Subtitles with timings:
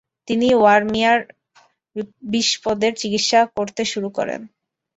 [0.27, 1.19] তিনি ওয়ারমিয়ার
[2.31, 4.41] বিসপদের চিকিৎসা করতে শুরু করেন।